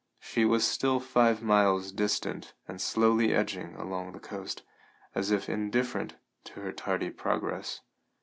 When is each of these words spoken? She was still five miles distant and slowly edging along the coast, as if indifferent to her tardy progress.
She 0.19 0.45
was 0.45 0.65
still 0.67 0.99
five 0.99 1.43
miles 1.43 1.91
distant 1.91 2.55
and 2.67 2.81
slowly 2.81 3.35
edging 3.35 3.75
along 3.75 4.13
the 4.13 4.19
coast, 4.19 4.63
as 5.13 5.29
if 5.29 5.47
indifferent 5.47 6.15
to 6.45 6.61
her 6.61 6.71
tardy 6.71 7.11
progress. 7.11 7.81